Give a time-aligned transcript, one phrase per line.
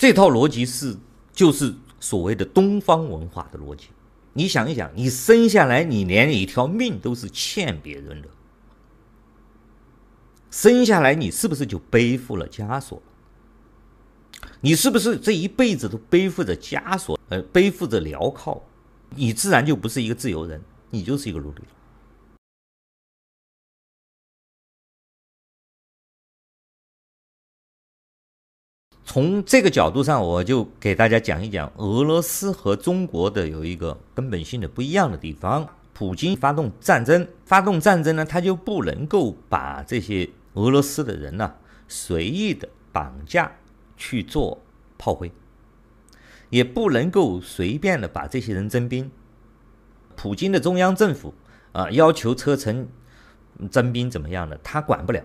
[0.00, 0.96] 这套逻辑是
[1.30, 3.88] 就是所谓的东方文化的逻辑。
[4.32, 8.28] 你想一想，你生下来，你连一条命都是欠别人的，
[10.50, 13.02] 生下来你是不是就背负了枷锁？
[14.62, 18.62] 你是不是这一辈子都背负着枷锁，呃，背负着镣铐？
[19.14, 21.79] 你自然就不是一个自由人，你就是一个奴隶了。
[29.12, 35.68] 从这个角度上，我就给大家讲一讲俄罗斯和中国的有一个根本性的不一样的地方。
[35.92, 41.52] 普京发动战争，发动战争呢，他就不能够把这些俄罗斯的人呢、
[41.88, 43.50] 随意的绑架
[43.96, 44.62] 去做
[44.96, 45.32] 炮灰，
[46.50, 49.10] 也不能够随便的把这些人征兵。
[50.14, 51.34] 普京的中央政府
[51.72, 52.88] 啊，要求车臣
[53.72, 55.20] 征兵怎么样的，他管不了，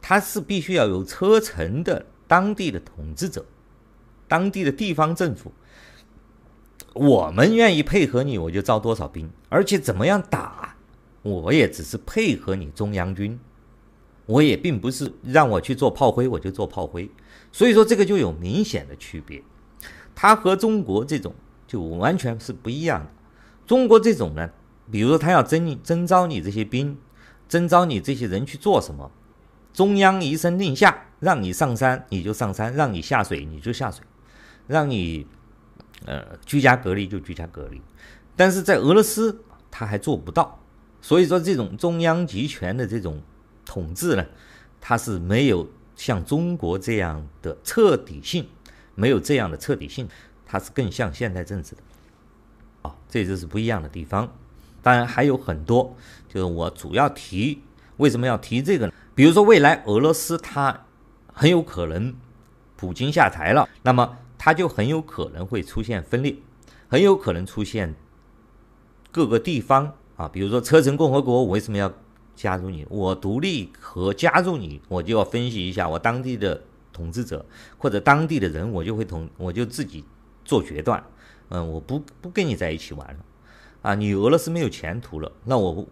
[0.00, 2.06] 他是必须要有车臣的。
[2.30, 3.44] 当地的统治者，
[4.28, 5.50] 当地的地方政府，
[6.94, 10.76] 我们愿意配合你，我就招多少兵，而且怎么样打，
[11.22, 13.36] 我也只是配合你中央军，
[14.26, 17.10] 我也并不是让我去做炮灰，我就做炮灰。
[17.50, 19.42] 所以说这个就有明显的区别，
[20.14, 21.34] 他和中国这种
[21.66, 23.10] 就完全是不一样的。
[23.66, 24.48] 中国这种呢，
[24.88, 26.96] 比如说他要征征召你这些兵，
[27.48, 29.10] 征召你这些人去做什么？
[29.72, 34.02] 中央一声令下，让你上山你就上山，让你下水你就下水，
[34.66, 35.26] 让你
[36.06, 37.80] 呃居家隔离就居家隔离。
[38.34, 40.58] 但是在俄罗斯他还做不到，
[41.00, 43.22] 所以说这种中央集权的这种
[43.64, 44.26] 统治呢，
[44.80, 48.48] 它是没有像中国这样的彻底性，
[48.94, 50.08] 没有这样的彻底性，
[50.46, 51.82] 它是更像现代政治的。
[52.82, 54.32] 啊，这就是不一样的地方。
[54.82, 55.94] 当然还有很多，
[56.26, 57.62] 就是我主要提
[57.98, 58.92] 为什么要提这个呢？
[59.14, 60.86] 比如说，未来俄罗斯它
[61.32, 62.14] 很有可能，
[62.76, 66.36] 普京下台了，那么他就很有可能会出现分裂，
[66.88, 67.94] 很有可能出现
[69.10, 71.92] 各个地方啊，比如说车臣共和国，我为什么要
[72.34, 72.86] 加入你？
[72.88, 76.62] 我独立和加入你，我就要分析一下我当地的
[76.92, 77.44] 统治者
[77.78, 80.04] 或者当地的人，我就会统，我就自己
[80.44, 81.02] 做决断，
[81.48, 83.18] 嗯，我不不跟你在一起玩了，
[83.82, 85.86] 啊，你俄罗斯没有前途了，那我。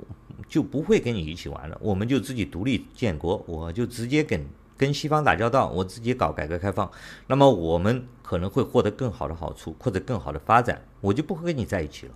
[0.49, 4.41] 就不会跟你一起玩了，我们就自己独立建国，我就直接跟
[4.79, 6.89] 跟西方打交道，我自己搞改革开放，
[7.27, 12.13] 那么我们可能会获得更好的好处或者更好的发展，我就不会跟你在一起了。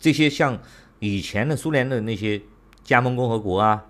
[0.00, 0.58] 这些像
[0.98, 2.42] 以前的苏联的那些
[2.82, 3.84] 加盟共和国啊，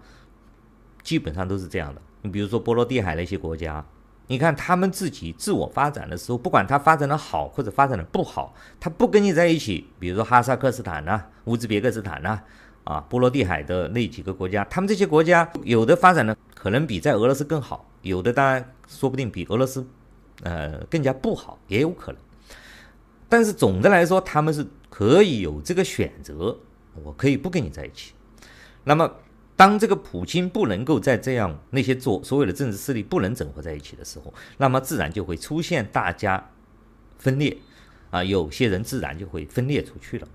[1.02, 2.02] 基本上都是这样的。
[2.20, 3.82] 你比如说波罗的海那些国家，
[4.26, 9.88] 你看他们自己自我发展的时候，不管他发展的好或者发展的不好，他不跟你在一起。
[9.98, 12.40] 比如说哈萨克斯坦呐、乌兹别克斯坦呐。
[12.84, 19.86] 啊，波罗的海的那几个国家，他们这些国家有的发展的可能比在俄罗斯更好，有的当然说不定比俄罗斯，
[20.42, 22.20] 呃，更加不好，也有可能。
[23.28, 26.58] 但是总的来说，他们是可以有这个选择，
[27.04, 28.12] 我可以不跟你在一起。
[28.82, 29.08] 那么，
[29.54, 36.50] 当这个普京不能够在这样那些做所有的政治势力不能整合在一起的时候，那么自然就会出现大家
[37.18, 37.56] 分裂，
[38.10, 40.26] 啊，有些人自然就会分裂出去了，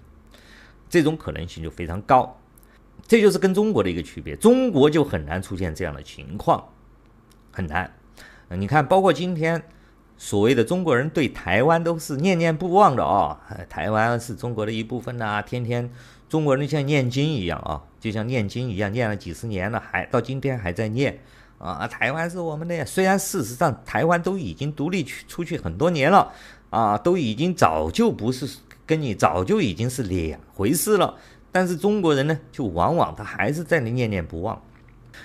[0.89, 2.39] 这种可能性就非常高。
[3.07, 6.63] 这就是跟中国的一个区别，中国就很难出现这样的情况，
[7.51, 7.91] 很难。
[8.49, 9.61] 你看，包括今天
[10.17, 15.89] 所谓的中国人对台湾都是念念不忘的啊，台湾是中国的一部分呐，天天
[16.29, 21.19] 中国人像念经一样啊，就像念经一样，念了几十年了，还到今天还在念
[21.57, 21.87] 啊。
[21.87, 26.31] 台湾是我们的，虽然事实上台湾都已经独立去出去很多年了
[26.69, 28.47] 啊，都已经早就不是
[28.85, 31.15] 跟你早就已经是两回事了。
[31.53, 34.61] 但是中国人呢，就往往他还是在那念念不忘。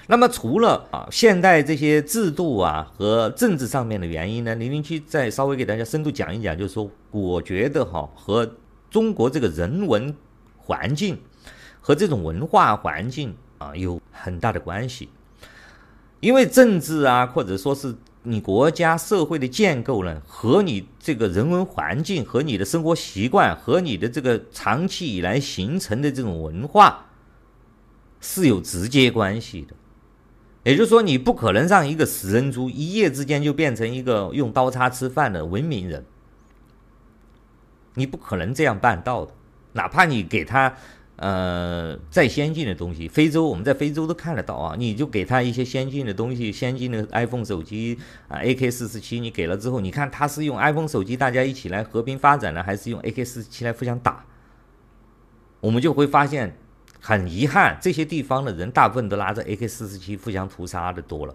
[0.06, 8.48] 那么除了啊现代这些制度啊和政治上面的原因呢，零零七再稍微给大家深度讲一讲，就是说，我觉得哈和
[8.88, 10.14] 中国这个人文
[10.56, 11.18] 环境
[11.80, 15.08] 和这种文化环境啊有很大的关系，
[16.20, 17.96] 因为政治啊或者说是。
[18.24, 27.06] 你国家社会的建构呢，和你这个人文环境、和你的生活习惯、和你的这个长期以来形成的这种文化
[28.20, 29.74] 是有直接关系的。
[30.64, 36.04] 也就是说，你不可能让一个食人族一夜之间就变成一个用刀叉吃饭的文明人，
[37.94, 39.32] 你不可能这样办到的。
[39.72, 40.74] 哪怕你给他。
[41.18, 47.98] 呃，再先进的东西，非洲我们在非洲都看得到啊，你就给他一些先进的东西，先进的 iPhone 手机
[48.28, 54.24] 啊，AK 四十七，你给了之后，你看他是用 iPhone 手机大家一起来和平发展呢，还是用 AK 四十七来互相打？
[55.58, 56.56] 我们就会发现，
[57.00, 61.34] 很遗憾，这些地方的人大部分都拿着 AK 四十七互相屠杀的多了，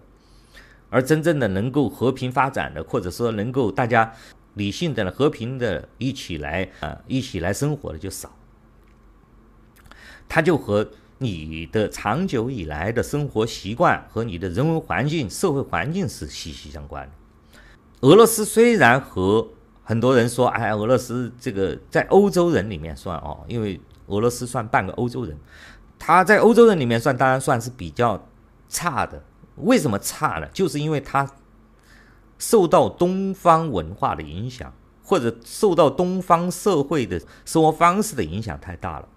[0.88, 4.10] 而真正的能够和平发展的，或者说能够大家
[4.54, 8.34] 理性的、和平的一起来啊，一起来生活的就少。
[10.34, 10.84] 它就和
[11.18, 17.12] 你的长久以来的生活习惯和你的人文环境、社会环境是息息相关的。
[18.00, 19.46] 俄罗斯虽然和
[19.84, 25.38] 很多人说，哎，俄罗斯这个在欧洲人里面算哦，因为俄罗斯算半个欧洲人，
[26.00, 28.26] 他在欧洲人里面算，当然算是比较
[28.68, 29.22] 差的。
[29.58, 30.48] 为什么差呢？
[30.52, 31.30] 就是因为他
[32.40, 39.08] 受到东方文化的影响，或者受到东方社会的生活方式的影响太大了。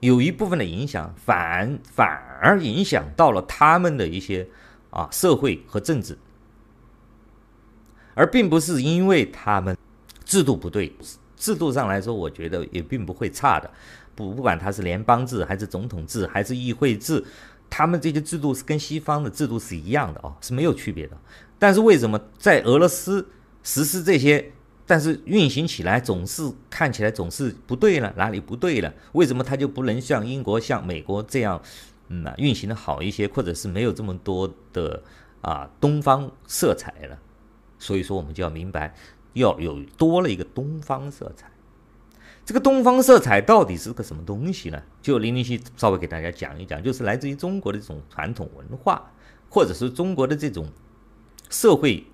[0.00, 2.08] 有一部分的影响反反
[2.40, 4.46] 而影响到了他们的一些
[4.90, 6.18] 啊社会和政治，
[8.14, 9.76] 而并不是因为他们
[10.24, 10.90] 制度不对，
[11.36, 13.70] 制度上来说，我觉得也并不会差的。
[14.14, 17.22] 不不管他是联邦制还是总统制还是议会制，
[17.68, 21.16] 他们这些制度是跟西方的制度是一样的哦，是没有区别的。
[21.58, 23.28] 但是为什么在俄罗斯
[23.62, 24.50] 实施这些？
[24.90, 28.92] 但是运行起来总是看起来总是不对了，哪里不对了？
[29.12, 31.62] 为什么它就不能像英国、像美国这样，
[32.08, 35.00] 嗯啊，运行的好一些，或者是没有这么多的
[35.42, 37.16] 啊东方色彩了？
[37.78, 38.92] 所以说，我们就要明白，
[39.34, 41.48] 要有多了一个东方色彩。
[42.44, 44.82] 这个东方色彩到底是个什么东西呢？
[45.00, 49.12] 就零零七稍微给大家讲一讲，就是来自于中国的这种传统文化，
[49.48, 50.66] 或者是中国的这种
[51.48, 52.04] 社会。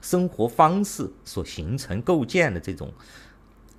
[0.00, 2.92] 生活方式所形成构建的这种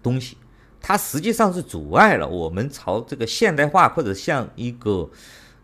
[0.04, 0.38] 东西，
[0.80, 5.10] 它实际上是阻碍了我们朝这个现代化或者像一个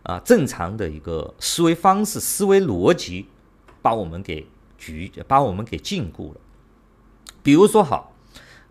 [0.04, 3.28] 啊正常的一个思维方式、思维逻辑，
[3.82, 6.40] 把我们给局，把我们给禁锢了。
[7.42, 8.14] 比如说，好，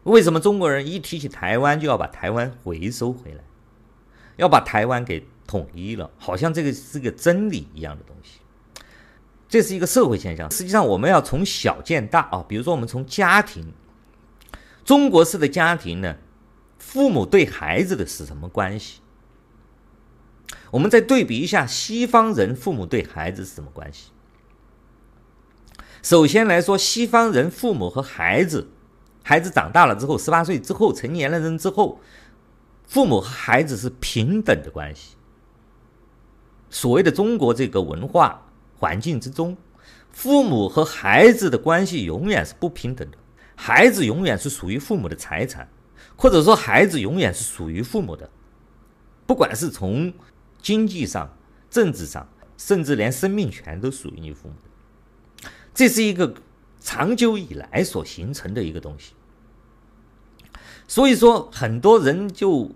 [0.04, 3.42] 为什么中国人一提起台湾就要把台湾回收回来，
[4.36, 8.40] 要把台湾给统一了，好像这个是个真理一样的东西。
[9.48, 10.50] 这是一个社会现象。
[10.50, 12.44] 实际上，我们要从小见大啊。
[12.48, 13.72] 比如说，我们从家庭，
[14.84, 16.16] 中国式的家庭呢，
[16.78, 19.00] 父母对孩子的是什么关系？
[20.72, 24.10] 我们再对比一下西方人父母对孩子是什么关系？
[26.02, 28.68] 首先来说，西方人父母和孩子，
[29.22, 32.00] 孩子长大了之后，十八岁之后，成年了人之后，
[32.84, 35.14] 父母和孩子是平等的关系。
[36.68, 38.42] 所谓的中国这个文化。
[38.78, 39.56] 环境之中，
[40.10, 43.18] 父母和孩子的关系永远是不平等的。
[43.54, 45.68] 孩子永远是属于父母的财产，
[46.14, 48.28] 或者说孩子永远是属于父母的。
[49.26, 50.12] 不管是从
[50.60, 51.36] 经济上、
[51.70, 52.28] 政治上，
[52.58, 54.54] 甚至连生命权都属于你父母。
[55.74, 56.34] 这是一个
[56.80, 59.14] 长久以来所形成的一个东西。
[60.86, 62.70] 所以说，很多人就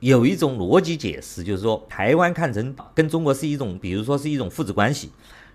[0.00, 5.10] 有一种逻辑解释，就是说台湾看成跟中国是一种，比如说是一种父子关系。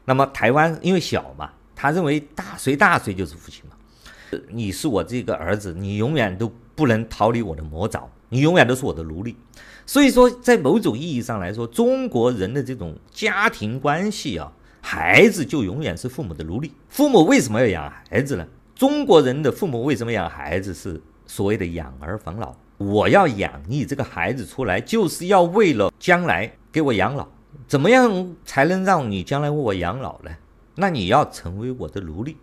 [0.06, 3.75] 那么台湾因为小嘛，他认为大谁大谁就是父亲嘛。
[4.50, 9.36] 你是我这个儿子，你永远都不能逃离我的魔爪，你永远都是我的奴隶。
[9.86, 14.51] 所以说，在某种意义上来说，中国人的这种家庭关系啊，
[14.81, 16.71] 孩子就永远是父母的奴隶。
[16.89, 18.45] 父母为什么要养孩子呢？
[18.75, 20.74] 中国人的父母为什么养孩子？
[20.74, 22.56] 是所谓的养儿防老。
[22.77, 27.27] 我要养你这个孩子出来，就是要为了将来给我养老。
[27.68, 30.31] 怎么样才能让你将来为我养老呢？
[30.75, 32.38] 那你要成为我的奴隶。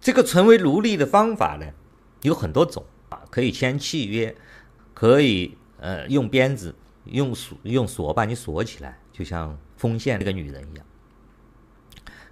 [0.00, 1.66] 这个成为奴隶的方法呢，
[2.22, 4.34] 有很多种啊，可以签契约，
[4.94, 10.86] 可以呃用鞭子、用锁、用锁把你锁起来，就像封建那个女人一样。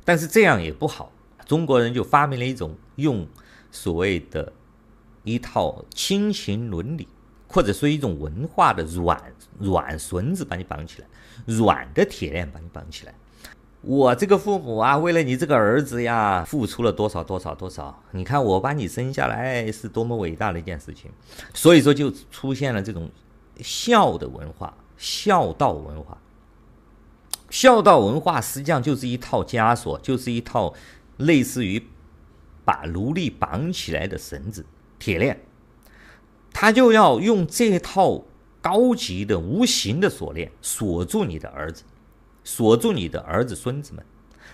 [0.03, 1.13] 但是这样也不好，
[1.47, 3.27] 中国人就发明了一种用
[3.71, 4.51] 所谓的
[5.25, 7.09] 一套亲情伦理。
[7.47, 11.07] 或者说一种文化的软软绳子把你绑起来，
[11.47, 13.14] 软的铁链把你绑起来。
[13.81, 18.02] 我这个父母啊，为了你这个儿子呀，付出了多少多少多少。
[18.11, 21.12] 你看我把你生下来是多么伟大的一件事情。
[21.52, 23.09] 所以说就出现了这种
[23.61, 26.19] 孝的文化，孝道文化。
[27.50, 30.75] 孝道文化实际上就是一套枷锁，就是一套
[31.19, 31.87] 类似于
[32.64, 34.66] 把奴隶绑起来的绳子、
[34.99, 35.41] 铁链。
[36.53, 38.25] 他就要用这套
[38.61, 41.83] 高级的无形的锁链锁住你的儿子，
[42.45, 44.05] 锁住你的儿子孙子们，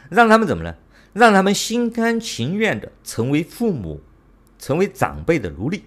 [0.09, 0.75] 让他们怎么呢？
[1.13, 4.01] 让他们心甘情愿的成为父母、
[4.59, 5.85] 成为长辈的奴隶。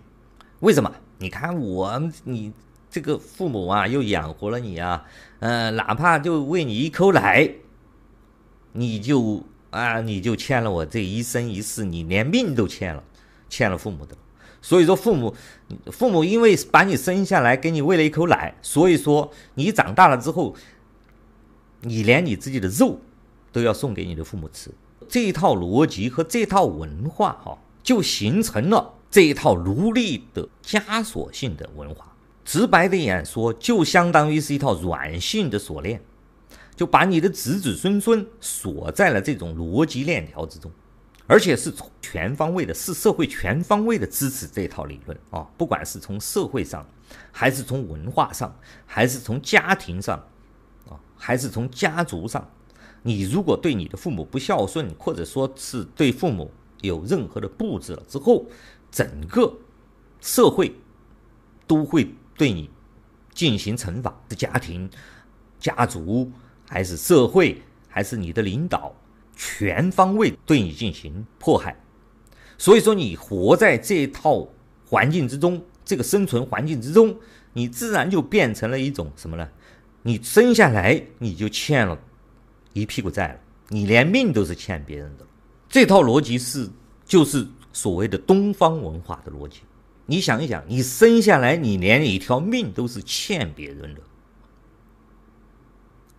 [0.60, 0.94] 为什么？
[1.18, 2.52] 你看我，你
[2.90, 5.06] 这个父母啊，又养活了你啊，
[5.40, 7.50] 呃，哪怕就喂你一口奶，
[8.74, 9.42] 你就
[9.72, 13.04] 啊，你就欠了我这一生一世，你连命都欠了，
[13.50, 14.16] 欠了父母的。
[14.64, 15.36] 所以说，父母，
[15.92, 20.56] 父母因为把你生下来，给你喂了一口奶，所以说你长大了之后，
[21.82, 23.02] 你连你自己的肉
[23.52, 24.72] 都要送给你的父母吃。
[25.10, 32.16] 这一套逻辑和这套文化，哈，就形成了这一套奴隶的枷锁性的文化。
[32.46, 36.02] 直白的演说，就相当于是一套软性的锁链，
[36.74, 40.72] 就把你的子子孙孙锁在了这种逻辑链条之中，
[41.28, 46.86] 而且是全方位的，是社会全方位的支持这套理论啊，不管是从社会上，
[47.32, 48.54] 还是从文化上，
[48.86, 50.18] 还是从家庭上，
[50.90, 52.50] 啊，还是从家族上，
[53.02, 56.52] 你如果对你的父母不孝顺，或者说是对父母
[56.82, 58.46] 有任何的不知了之后，
[58.92, 59.54] 整个
[60.20, 60.76] 社会
[61.68, 62.14] 都会。
[62.36, 62.68] 对你
[63.32, 64.90] 进行惩罚，是家庭、
[65.60, 66.32] 家族，
[66.68, 68.92] 还是社会，还是你的领导，
[69.44, 71.76] 全方位对你进行迫害。
[72.58, 74.48] 所以说，你活在这套
[74.86, 77.14] 环境之中，这个生存环境之中，
[77.52, 79.50] 你自然就变成了一种什么呢？
[80.04, 82.00] 你生下来你就欠了
[82.72, 85.26] 一屁股债了，你连命都是欠别人的。
[85.68, 86.70] 这套逻辑是，
[87.06, 89.62] 就是所谓的东方文化的逻辑。
[90.06, 94.02] 你想一想，你生下来，你连一条命都是欠别人的，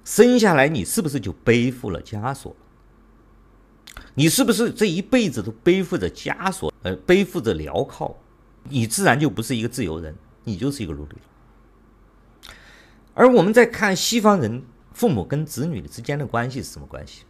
[0.05, 2.55] 生下来你是不是就背负了枷锁？
[4.15, 8.15] 你是不是这一辈子都背负着枷锁，呃，背负着镣铐？
[8.69, 10.15] 你自然就不是一个自由人，
[10.45, 11.17] 你就是一个奴隶。
[13.13, 14.63] 而我们在看西方人
[14.93, 17.25] 父母跟子女之间的关系是什么关系？